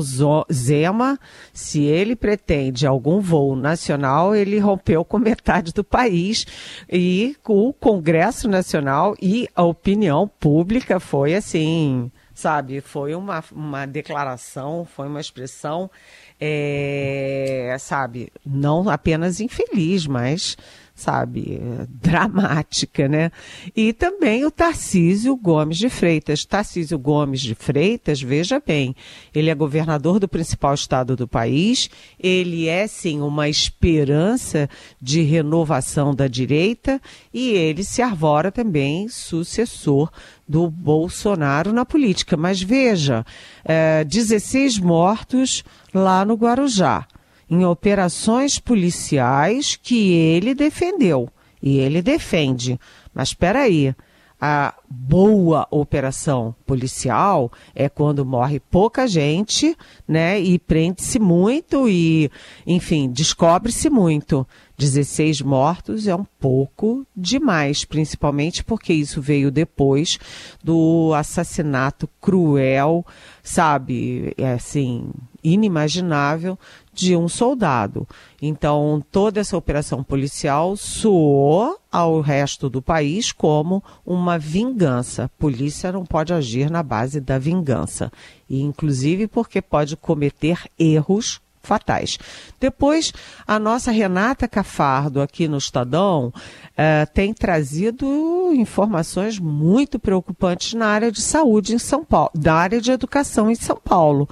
Zema, 0.51 1.19
se 1.53 1.83
ele 1.83 2.15
pretende 2.15 2.87
algum 2.87 3.19
voo 3.19 3.55
nacional, 3.55 4.35
ele 4.35 4.59
rompeu 4.59 5.05
com 5.05 5.19
metade 5.19 5.73
do 5.73 5.83
país 5.83 6.45
e 6.91 7.35
o 7.47 7.73
Congresso 7.73 8.47
Nacional 8.47 9.15
e 9.21 9.47
a 9.55 9.63
opinião 9.63 10.27
pública 10.39 10.99
foi 10.99 11.35
assim, 11.35 12.11
sabe, 12.33 12.79
foi 12.79 13.13
uma, 13.15 13.43
uma 13.51 13.85
declaração, 13.85 14.85
foi 14.85 15.07
uma 15.07 15.19
expressão 15.19 15.89
é, 16.39 17.75
sabe, 17.79 18.31
não 18.45 18.89
apenas 18.89 19.39
infeliz, 19.39 20.07
mas 20.07 20.55
sabe, 20.99 21.59
dramática, 21.89 23.07
né? 23.07 23.31
E 23.75 23.93
também 23.93 24.45
o 24.45 24.51
Tarcísio 24.51 25.35
Gomes 25.35 25.77
de 25.77 25.89
Freitas. 25.89 26.43
Tarcísio 26.43 26.99
Gomes 26.99 27.41
de 27.41 27.55
Freitas, 27.55 28.21
veja 28.21 28.61
bem, 28.65 28.95
ele 29.33 29.49
é 29.49 29.55
governador 29.55 30.19
do 30.19 30.27
principal 30.27 30.73
estado 30.73 31.15
do 31.15 31.27
país, 31.27 31.89
ele 32.19 32.67
é 32.67 32.85
sim 32.85 33.21
uma 33.21 33.47
esperança 33.47 34.69
de 35.01 35.21
renovação 35.21 36.13
da 36.13 36.27
direita 36.27 37.01
e 37.33 37.51
ele 37.51 37.83
se 37.83 38.01
arvora 38.01 38.51
também 38.51 39.07
sucessor 39.07 40.11
do 40.47 40.69
Bolsonaro 40.69 41.71
na 41.71 41.85
política. 41.85 42.35
Mas 42.35 42.61
veja, 42.61 43.25
é, 43.63 44.03
16 44.03 44.79
mortos 44.79 45.63
lá 45.93 46.25
no 46.25 46.35
Guarujá 46.35 47.07
em 47.49 47.65
operações 47.65 48.59
policiais 48.59 49.75
que 49.75 50.13
ele 50.13 50.53
defendeu. 50.53 51.29
E 51.61 51.77
ele 51.77 52.01
defende. 52.01 52.79
Mas 53.13 53.29
espera 53.29 53.61
aí, 53.61 53.93
a 54.41 54.73
boa 54.89 55.67
operação 55.69 56.55
policial 56.65 57.51
é 57.75 57.89
quando 57.89 58.25
morre 58.25 58.59
pouca 58.59 59.05
gente, 59.05 59.75
né? 60.07 60.39
E 60.39 60.57
prende-se 60.57 61.19
muito 61.19 61.89
e, 61.89 62.31
enfim, 62.65 63.09
descobre-se 63.11 63.89
muito. 63.89 64.47
16 64.77 65.41
mortos 65.41 66.07
é 66.07 66.15
um 66.15 66.25
pouco 66.39 67.05
demais, 67.13 67.83
principalmente 67.83 68.63
porque 68.63 68.93
isso 68.93 69.21
veio 69.21 69.51
depois 69.51 70.17
do 70.63 71.13
assassinato 71.13 72.09
cruel, 72.21 73.05
sabe, 73.43 74.33
é 74.37 74.53
assim, 74.53 75.11
inimaginável 75.43 76.57
de 76.93 77.15
um 77.15 77.29
soldado. 77.29 78.07
Então, 78.41 79.03
toda 79.11 79.39
essa 79.39 79.55
operação 79.55 80.03
policial 80.03 80.75
soou 80.75 81.77
ao 81.91 82.21
resto 82.21 82.69
do 82.69 82.81
país 82.81 83.31
como 83.31 83.83
uma 84.05 84.37
vingança. 84.37 85.29
Polícia 85.39 85.91
não 85.91 86.05
pode 86.05 86.33
agir 86.33 86.69
na 86.69 86.83
base 86.83 87.19
da 87.19 87.39
vingança, 87.39 88.11
e 88.49 88.61
inclusive 88.61 89.27
porque 89.27 89.61
pode 89.61 89.95
cometer 89.95 90.59
erros 90.77 91.41
fatais. 91.61 92.17
Depois, 92.59 93.13
a 93.47 93.59
nossa 93.59 93.91
Renata 93.91 94.47
Cafardo, 94.47 95.21
aqui 95.21 95.47
no 95.47 95.57
Estadão, 95.57 96.33
eh, 96.75 97.05
tem 97.07 97.33
trazido 97.33 98.51
informações 98.53 99.39
muito 99.39 99.99
preocupantes 99.99 100.73
na 100.73 100.87
área 100.87 101.11
de 101.11 101.21
saúde 101.21 101.73
em 101.73 101.79
São 101.79 102.03
Paulo, 102.03 102.31
da 102.33 102.55
área 102.55 102.81
de 102.81 102.91
educação 102.91 103.49
em 103.51 103.55
São 103.55 103.77
Paulo. 103.77 104.27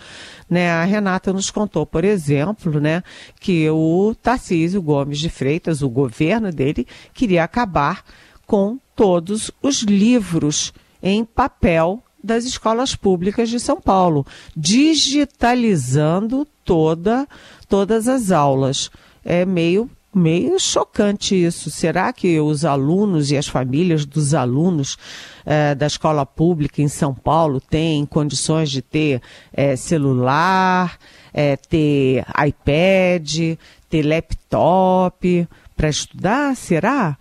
Né? 0.50 0.70
A 0.72 0.84
Renata 0.84 1.34
nos 1.34 1.52
contou, 1.52 1.86
por 1.86 2.04
exemplo, 2.04 2.80
né, 2.80 3.04
que 3.40 3.70
o 3.70 4.16
Tarcísio 4.22 4.82
Gomes 4.82 5.20
de 5.20 5.30
Freitas, 5.30 5.82
o 5.82 5.90
governo 5.90 6.52
dele, 6.52 6.88
queria 7.14 7.44
acabar 7.44 8.04
com 8.46 8.80
todos 8.96 9.52
os 9.62 9.82
livros 9.82 10.74
em 11.04 11.24
papel 11.24 12.02
das 12.28 12.44
escolas 12.44 12.94
públicas 12.94 13.50
de 13.50 13.60
São 13.60 13.82
Paulo, 13.82 14.26
digitalizando 14.56 16.46
toda, 16.64 17.28
todas 17.68 18.08
as 18.08 18.30
aulas. 18.30 18.92
É 19.24 19.46
meio 19.46 19.90
meio 20.14 20.60
chocante 20.60 21.36
isso. 21.36 21.70
Será 21.70 22.12
que 22.12 22.40
os 22.40 22.66
alunos 22.66 23.32
e 23.32 23.38
as 23.38 23.48
famílias 23.48 24.04
dos 24.04 24.34
alunos 24.34 24.98
eh, 25.46 25.76
da 25.76 25.86
escola 25.86 26.26
pública 26.26 26.82
em 26.82 26.88
São 26.88 27.14
Paulo 27.14 27.62
têm 27.62 28.06
condições 28.06 28.72
de 28.72 28.82
ter 28.82 29.22
eh, 29.54 29.76
celular, 29.76 30.98
eh, 31.34 31.56
ter 31.56 32.26
iPad, 32.48 33.58
ter 33.90 34.04
laptop 34.04 35.48
para 35.76 35.90
estudar? 35.90 36.56
Será? 36.56 37.16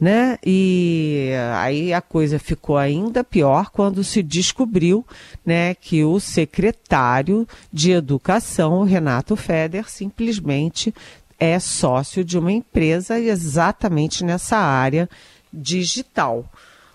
Né? 0.00 0.38
E 0.44 1.30
aí 1.54 1.92
a 1.92 2.00
coisa 2.00 2.38
ficou 2.38 2.76
ainda 2.76 3.24
pior 3.24 3.70
quando 3.70 4.04
se 4.04 4.22
descobriu, 4.22 5.04
né, 5.44 5.74
que 5.74 6.04
o 6.04 6.20
secretário 6.20 7.46
de 7.72 7.92
Educação, 7.92 8.84
Renato 8.84 9.34
Feder, 9.34 9.90
simplesmente 9.90 10.94
é 11.38 11.58
sócio 11.58 12.24
de 12.24 12.38
uma 12.38 12.52
empresa 12.52 13.18
exatamente 13.18 14.24
nessa 14.24 14.56
área 14.56 15.08
digital. 15.52 16.44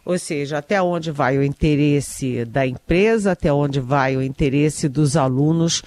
Ou 0.06 0.20
seja, 0.20 0.58
até 0.58 0.82
onde 0.82 1.12
vai 1.12 1.38
o 1.38 1.44
interesse 1.44 2.44
da 2.44 2.68
empresa, 2.68 3.32
até 3.32 3.54
onde 3.54 3.80
vai 3.80 4.18
o 4.18 4.22
interesse 4.22 4.90
dos 4.90 5.16
alunos 5.16 5.82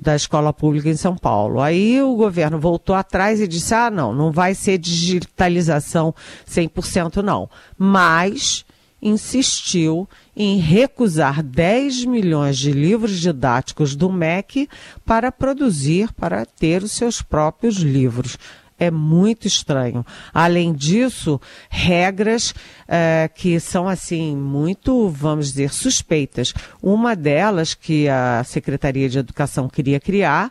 da 0.00 0.16
escola 0.16 0.52
pública 0.52 0.88
em 0.88 0.96
São 0.96 1.16
Paulo. 1.16 1.60
Aí 1.60 2.00
o 2.02 2.16
governo 2.16 2.58
voltou 2.58 2.94
atrás 2.94 3.40
e 3.40 3.46
disse: 3.46 3.74
ah, 3.74 3.90
não, 3.90 4.14
não 4.14 4.32
vai 4.32 4.54
ser 4.54 4.78
digitalização 4.78 6.14
100% 6.48 7.16
não. 7.22 7.48
Mas 7.76 8.64
insistiu 9.02 10.08
em 10.36 10.58
recusar 10.58 11.42
10 11.42 12.04
milhões 12.04 12.58
de 12.58 12.70
livros 12.70 13.18
didáticos 13.18 13.96
do 13.96 14.10
MEC 14.10 14.68
para 15.04 15.32
produzir, 15.32 16.12
para 16.12 16.44
ter 16.44 16.82
os 16.82 16.92
seus 16.92 17.22
próprios 17.22 17.76
livros. 17.76 18.36
É 18.80 18.90
muito 18.90 19.46
estranho. 19.46 20.04
Além 20.32 20.72
disso, 20.72 21.38
regras 21.68 22.54
é, 22.88 23.30
que 23.32 23.60
são 23.60 23.86
assim 23.86 24.34
muito, 24.34 25.10
vamos 25.10 25.48
dizer, 25.48 25.70
suspeitas. 25.70 26.54
Uma 26.82 27.14
delas 27.14 27.74
que 27.74 28.08
a 28.08 28.42
Secretaria 28.42 29.06
de 29.06 29.18
Educação 29.18 29.68
queria 29.68 30.00
criar 30.00 30.50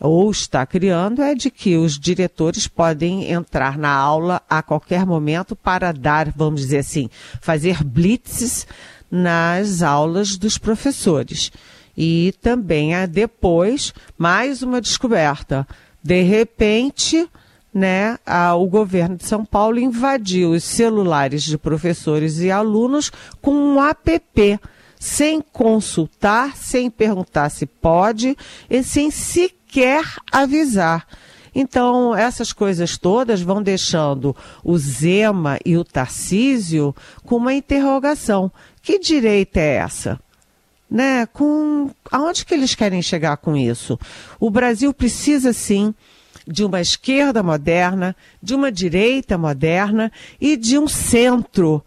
ou 0.00 0.30
está 0.30 0.64
criando 0.64 1.20
é 1.20 1.34
de 1.34 1.50
que 1.50 1.76
os 1.76 1.98
diretores 1.98 2.68
podem 2.68 3.30
entrar 3.30 3.76
na 3.76 3.90
aula 3.90 4.40
a 4.48 4.62
qualquer 4.62 5.04
momento 5.04 5.56
para 5.56 5.90
dar, 5.92 6.32
vamos 6.36 6.60
dizer 6.60 6.78
assim, 6.78 7.10
fazer 7.40 7.82
blitzes 7.82 8.66
nas 9.10 9.82
aulas 9.82 10.36
dos 10.36 10.58
professores. 10.58 11.50
E 11.96 12.32
também 12.40 12.94
há 12.94 13.06
depois 13.06 13.92
mais 14.16 14.62
uma 14.62 14.80
descoberta. 14.80 15.66
De 16.00 16.22
repente, 16.22 17.28
né, 17.72 18.18
a, 18.24 18.54
o 18.54 18.66
governo 18.66 19.16
de 19.16 19.24
São 19.24 19.44
Paulo 19.44 19.78
invadiu 19.78 20.52
os 20.52 20.64
celulares 20.64 21.42
de 21.42 21.58
professores 21.58 22.38
e 22.38 22.50
alunos 22.50 23.10
com 23.40 23.52
um 23.52 23.82
app, 23.82 24.60
sem 24.98 25.40
consultar, 25.40 26.56
sem 26.56 26.90
perguntar 26.90 27.50
se 27.50 27.66
pode 27.66 28.36
e 28.68 28.82
sem 28.82 29.10
sequer 29.10 30.04
avisar. 30.32 31.06
Então, 31.54 32.14
essas 32.14 32.52
coisas 32.52 32.96
todas 32.96 33.40
vão 33.40 33.62
deixando 33.62 34.34
o 34.62 34.76
Zema 34.78 35.58
e 35.64 35.76
o 35.76 35.84
Tarcísio 35.84 36.94
com 37.24 37.36
uma 37.36 37.54
interrogação. 37.54 38.50
Que 38.82 38.98
direita 38.98 39.58
é 39.60 39.76
essa? 39.76 40.20
Né? 40.90 41.26
Com 41.26 41.90
aonde 42.10 42.44
que 42.44 42.54
eles 42.54 42.74
querem 42.74 43.02
chegar 43.02 43.36
com 43.38 43.56
isso? 43.56 43.98
O 44.38 44.50
Brasil 44.50 44.92
precisa 44.94 45.52
sim 45.52 45.94
de 46.48 46.64
uma 46.64 46.80
esquerda 46.80 47.42
moderna, 47.42 48.16
de 48.42 48.54
uma 48.54 48.72
direita 48.72 49.36
moderna 49.36 50.10
e 50.40 50.56
de 50.56 50.78
um 50.78 50.88
centro, 50.88 51.84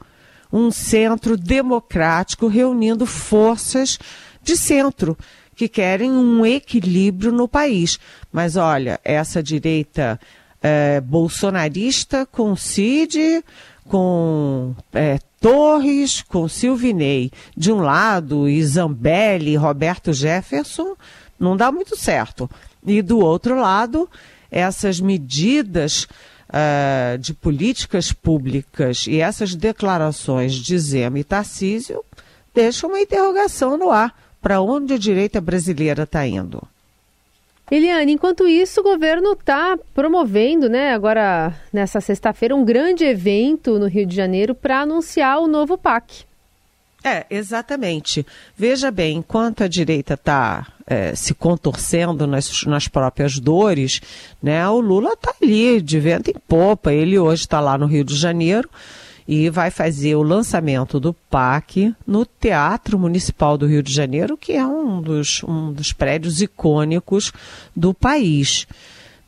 um 0.54 0.70
centro 0.70 1.36
democrático 1.36 2.48
reunindo 2.48 3.06
forças 3.06 3.98
de 4.44 4.56
centro 4.56 5.18
que 5.56 5.68
querem 5.68 6.12
um 6.12 6.46
equilíbrio 6.46 7.32
no 7.32 7.48
país. 7.48 8.00
Mas 8.32 8.56
olha, 8.56 9.00
essa 9.04 9.42
direita 9.42 10.20
é, 10.62 11.02
bolsonarista 11.02 12.26
com 12.26 12.56
Cid, 12.56 13.44
com 13.88 14.76
é, 14.94 15.20
Torres, 15.40 16.22
com 16.22 16.48
Silvinei 16.48 17.32
de 17.58 17.72
um 17.72 17.82
lado 17.82 18.48
e 18.48 18.64
Zambelli, 18.64 19.56
Roberto 19.56 20.14
Jefferson, 20.14 20.96
não 21.40 21.58
dá 21.58 21.72
muito 21.72 21.98
certo. 21.98 22.50
E 22.86 23.02
do 23.02 23.20
outro 23.20 23.60
lado, 23.60 24.10
essas 24.52 25.00
medidas 25.00 26.08
uh, 26.50 27.18
de 27.18 27.34
políticas 27.34 28.12
públicas 28.12 29.06
e 29.08 29.22
essas 29.22 29.56
declarações 29.56 30.54
de 30.54 30.78
Zema 30.78 31.20
e 31.20 31.24
Tarcísio 31.24 32.04
deixam 32.54 32.90
uma 32.90 33.00
interrogação 33.00 33.78
no 33.78 33.90
ar. 33.90 34.14
Para 34.42 34.60
onde 34.60 34.96
a 34.96 34.98
direita 34.98 35.40
brasileira 35.40 36.02
está 36.02 36.26
indo? 36.26 36.64
Eliane, 37.70 38.12
enquanto 38.12 38.48
isso, 38.48 38.82
o 38.82 38.84
governo 38.84 39.34
está 39.34 39.78
promovendo, 39.94 40.68
né, 40.68 40.94
agora 40.94 41.56
nessa 41.72 42.02
sexta-feira, 42.02 42.56
um 42.56 42.66
grande 42.66 43.06
evento 43.06 43.78
no 43.80 43.88
Rio 43.88 44.06
de 44.06 44.16
Janeiro 44.16 44.56
para 44.56 44.82
anunciar 44.82 45.40
o 45.40 45.48
novo 45.48 45.78
PAC. 45.78 46.26
É, 47.04 47.26
exatamente. 47.30 48.26
Veja 48.56 48.92
bem, 48.92 49.18
enquanto 49.18 49.64
a 49.64 49.68
direita 49.68 50.14
está 50.14 50.68
é, 50.86 51.16
se 51.16 51.34
contorcendo 51.34 52.28
nas, 52.28 52.64
nas 52.66 52.88
próprias 52.88 53.40
dores, 53.40 54.02
né, 54.42 54.68
o 54.70 54.80
Lula 54.80 55.14
está 55.14 55.34
ali, 55.42 55.82
de 55.82 56.00
vento 56.00 56.30
em 56.30 56.40
popa. 56.48 56.94
Ele 56.94 57.18
hoje 57.18 57.42
está 57.42 57.60
lá 57.60 57.78
no 57.78 57.88
Rio 57.88 58.04
de 58.04 58.16
Janeiro 58.16 58.70
e 59.28 59.50
vai 59.50 59.72
fazer 59.72 60.16
o 60.16 60.22
lançamento 60.22 61.00
do 61.00 61.14
PAC 61.14 61.96
no 62.06 62.26
Teatro 62.26 63.00
Municipal 63.00 63.58
do 63.58 63.66
Rio 63.66 63.82
de 63.82 63.94
Janeiro, 63.94 64.38
que 64.38 64.54
é 64.54 64.66
um 64.66 65.02
dos, 65.02 65.44
um 65.44 65.72
dos 65.74 65.94
prédios 65.94 66.42
icônicos 66.42 67.32
do 67.76 67.94
país. 67.94 68.68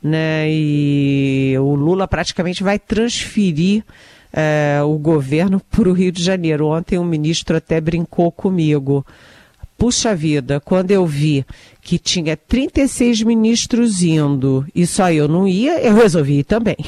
Né? 0.01 0.45
E 0.49 1.55
o 1.57 1.73
Lula 1.73 2.07
praticamente 2.07 2.61
vai 2.61 2.77
transferir 2.77 3.83
é, 4.33 4.81
o 4.83 4.97
governo 4.97 5.61
para 5.69 5.87
o 5.87 5.93
Rio 5.93 6.11
de 6.11 6.23
Janeiro. 6.23 6.67
Ontem 6.67 6.97
um 6.97 7.05
ministro 7.05 7.55
até 7.55 7.79
brincou 7.79 8.31
comigo. 8.31 9.05
Puxa 9.77 10.15
vida, 10.15 10.59
quando 10.59 10.91
eu 10.91 11.05
vi 11.05 11.45
que 11.83 11.99
tinha 11.99 12.37
36 12.37 13.23
ministros 13.23 14.01
indo 14.01 14.65
e 14.73 14.87
só 14.87 15.11
eu 15.11 15.27
não 15.27 15.45
ia, 15.47 15.81
eu 15.81 15.93
resolvi 15.95 16.39
ir 16.39 16.43
também. 16.45 16.77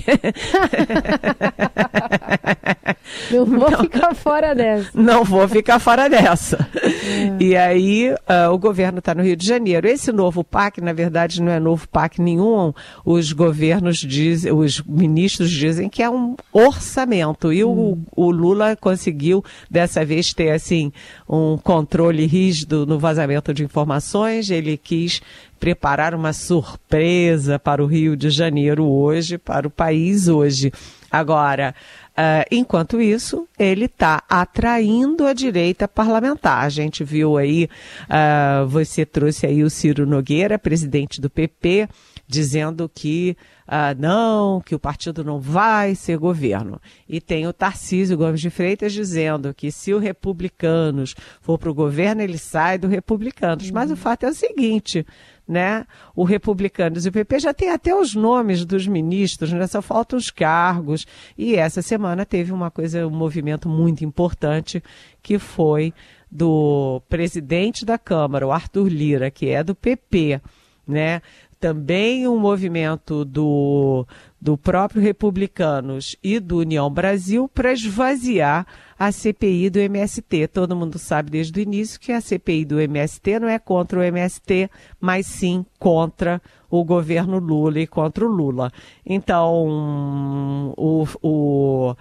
não 3.31 3.45
vou 3.45 3.71
não, 3.71 3.79
ficar 3.81 4.15
fora 4.15 4.55
dessa. 4.55 4.89
Não 4.93 5.23
vou 5.23 5.47
ficar 5.47 5.79
fora 5.79 6.09
dessa. 6.09 6.67
É. 6.73 7.43
E 7.43 7.55
aí, 7.55 8.11
uh, 8.11 8.51
o 8.51 8.57
governo 8.57 8.99
está 8.99 9.13
no 9.13 9.23
Rio 9.23 9.35
de 9.35 9.45
Janeiro. 9.45 9.87
Esse 9.87 10.11
novo 10.11 10.43
PAC, 10.43 10.79
na 10.81 10.93
verdade, 10.93 11.41
não 11.41 11.51
é 11.51 11.59
novo 11.59 11.87
PAC 11.89 12.21
nenhum. 12.21 12.73
Os 13.03 13.31
governos 13.31 13.97
dizem, 13.97 14.51
os 14.51 14.81
ministros 14.81 15.51
dizem 15.51 15.89
que 15.89 16.01
é 16.01 16.09
um 16.09 16.35
orçamento. 16.53 17.51
E 17.51 17.63
hum. 17.63 18.01
o, 18.15 18.27
o 18.27 18.31
Lula 18.31 18.75
conseguiu, 18.75 19.43
dessa 19.69 20.05
vez, 20.05 20.33
ter 20.33 20.51
assim 20.51 20.91
um 21.27 21.57
controle 21.57 22.25
rígido 22.25 22.85
no 22.85 22.97
vazamento 22.97 23.53
de 23.53 23.63
informações. 23.63 24.49
Ele 24.49 24.77
quis 24.85 25.21
preparar 25.59 26.13
uma 26.13 26.31
surpresa 26.31 27.57
para 27.57 27.83
o 27.83 27.87
Rio 27.87 28.15
de 28.15 28.29
Janeiro 28.29 28.85
hoje, 28.85 29.37
para 29.37 29.67
o 29.67 29.71
país 29.71 30.27
hoje. 30.27 30.71
Agora, 31.09 31.73
uh, 32.11 32.45
enquanto 32.51 33.01
isso, 33.01 33.47
ele 33.57 33.85
está 33.85 34.21
atraindo 34.29 35.25
a 35.25 35.33
direita 35.33 35.87
parlamentar. 35.87 36.63
A 36.63 36.69
gente 36.69 37.03
viu 37.03 37.37
aí, 37.37 37.67
uh, 38.03 38.67
você 38.67 39.05
trouxe 39.05 39.47
aí 39.47 39.63
o 39.63 39.69
Ciro 39.69 40.05
Nogueira, 40.05 40.59
presidente 40.59 41.19
do 41.19 41.29
PP, 41.29 41.89
dizendo 42.27 42.89
que 42.93 43.35
ah, 43.67 43.95
não, 43.95 44.61
que 44.61 44.75
o 44.75 44.79
partido 44.79 45.23
não 45.23 45.39
vai 45.39 45.95
ser 45.95 46.17
governo. 46.17 46.79
E 47.09 47.19
tem 47.19 47.47
o 47.47 47.53
Tarcísio 47.53 48.17
Gomes 48.17 48.39
de 48.39 48.51
Freitas 48.51 48.93
dizendo 48.93 49.53
que 49.53 49.71
se 49.71 49.93
o 49.93 49.97
Republicanos 49.97 51.15
for 51.41 51.57
para 51.57 51.71
o 51.71 51.73
governo, 51.73 52.21
ele 52.21 52.37
sai 52.37 52.77
do 52.77 52.87
Republicanos. 52.87 53.67
Uhum. 53.67 53.73
Mas 53.73 53.89
o 53.89 53.95
fato 53.95 54.25
é 54.25 54.29
o 54.29 54.35
seguinte, 54.35 55.05
né? 55.47 55.85
O 56.15 56.23
Republicanos 56.23 57.05
e 57.05 57.09
o 57.09 57.11
PP 57.11 57.39
já 57.39 57.53
tem 57.53 57.71
até 57.71 57.95
os 57.95 58.13
nomes 58.13 58.65
dos 58.65 58.85
ministros, 58.85 59.51
né? 59.51 59.65
Só 59.65 59.81
faltam 59.81 60.17
os 60.17 60.29
cargos. 60.29 61.07
E 61.35 61.55
essa 61.55 61.81
semana 61.81 62.23
teve 62.23 62.51
uma 62.51 62.69
coisa, 62.69 63.07
um 63.07 63.11
movimento 63.11 63.67
muito 63.67 64.05
importante 64.05 64.81
que 65.23 65.39
foi 65.39 65.91
do 66.29 67.01
presidente 67.09 67.85
da 67.85 67.97
Câmara, 67.97 68.45
o 68.45 68.51
Arthur 68.51 68.89
Lira, 68.89 69.31
que 69.31 69.49
é 69.49 69.63
do 69.63 69.73
PP, 69.73 70.41
né? 70.87 71.21
Também 71.65 72.27
um 72.27 72.37
movimento 72.37 73.25
do, 73.25 74.05
do 74.39 74.55
próprio 74.55 75.01
Republicanos 75.01 76.15
e 76.23 76.39
do 76.39 76.59
União 76.59 76.91
Brasil 76.91 77.49
para 77.51 77.73
esvaziar 77.73 78.67
a 78.99 79.11
CPI 79.11 79.71
do 79.71 79.79
MST. 79.79 80.47
Todo 80.49 80.75
mundo 80.75 80.99
sabe 80.99 81.31
desde 81.31 81.59
o 81.59 81.63
início 81.63 81.99
que 81.99 82.11
a 82.11 82.21
CPI 82.21 82.65
do 82.65 82.79
MST 82.79 83.39
não 83.39 83.47
é 83.49 83.57
contra 83.57 83.97
o 83.97 84.03
MST, 84.03 84.69
mas 85.01 85.25
sim 85.25 85.65
contra 85.79 86.39
o 86.69 86.83
governo 86.83 87.39
Lula 87.39 87.79
e 87.79 87.87
contra 87.87 88.23
o 88.23 88.29
Lula. 88.29 88.71
Então, 89.03 90.71
o, 90.77 91.07
o 91.23 91.95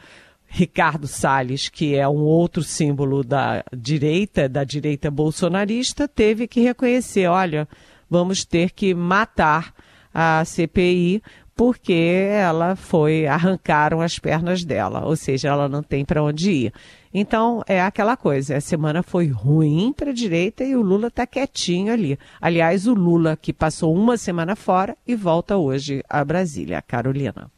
Ricardo 0.46 1.07
Salles, 1.07 1.70
que 1.70 1.96
é 1.96 2.07
um 2.07 2.20
outro 2.20 2.62
símbolo 2.62 3.24
da 3.24 3.64
direita, 3.74 4.46
da 4.46 4.62
direita 4.62 5.11
bolsonarista, 5.11 6.07
teve 6.07 6.46
que 6.46 6.61
reconhecer, 6.61 7.29
olha, 7.29 7.66
vamos 8.08 8.44
ter 8.44 8.70
que 8.70 8.94
matar 8.94 9.74
a 10.12 10.44
CPI 10.44 11.22
porque 11.56 12.26
ela 12.30 12.74
foi 12.74 13.26
arrancaram 13.26 14.00
as 14.00 14.18
pernas 14.18 14.64
dela, 14.64 15.06
ou 15.06 15.14
seja, 15.14 15.48
ela 15.48 15.68
não 15.68 15.82
tem 15.82 16.04
para 16.04 16.22
onde 16.22 16.50
ir. 16.50 16.72
Então 17.12 17.62
é 17.68 17.80
aquela 17.80 18.16
coisa, 18.16 18.56
a 18.56 18.60
semana 18.60 19.02
foi 19.02 19.28
ruim 19.28 19.92
para 19.92 20.10
a 20.10 20.14
direita 20.14 20.64
e 20.64 20.74
o 20.74 20.82
Lula 20.82 21.08
está 21.08 21.26
quietinho 21.26 21.92
ali. 21.92 22.18
Aliás, 22.40 22.88
o 22.88 22.94
Lula 22.94 23.36
que 23.36 23.52
passou 23.52 23.94
uma 23.94 24.16
semana 24.16 24.56
fora 24.56 24.96
e 25.06 25.14
volta 25.14 25.56
hoje 25.56 26.02
a 26.08 26.24
Brasília, 26.24 26.82
Carolina. 26.82 27.50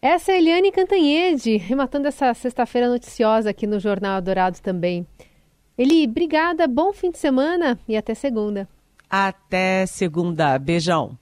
Essa 0.00 0.32
é 0.32 0.34
a 0.34 0.38
Eliane 0.38 0.72
Cantanhede, 0.72 1.56
rematando 1.58 2.08
essa 2.08 2.34
sexta-feira 2.34 2.88
noticiosa 2.88 3.50
aqui 3.50 3.68
no 3.68 3.78
Jornal 3.78 4.20
Dourado 4.20 4.60
também. 4.60 5.06
Eli, 5.78 6.04
obrigada, 6.04 6.66
bom 6.66 6.92
fim 6.92 7.12
de 7.12 7.18
semana 7.18 7.78
e 7.86 7.96
até 7.96 8.12
segunda. 8.14 8.68
Até 9.14 9.84
segunda. 9.84 10.58
Beijão. 10.58 11.18